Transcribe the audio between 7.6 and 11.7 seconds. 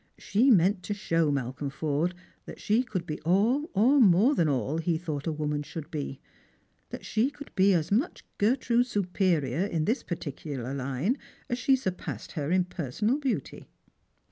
as much Gertrude's superior in this particular line as